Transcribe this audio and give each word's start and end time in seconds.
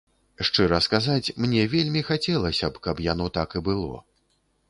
Шчыра 0.47 0.79
сказаць, 0.85 1.33
мне 1.43 1.65
вельмі 1.75 2.01
хацелася 2.09 2.69
б, 2.77 2.83
каб 2.87 3.05
яно 3.11 3.27
так 3.39 3.49
і 3.59 3.65
было. 3.71 4.01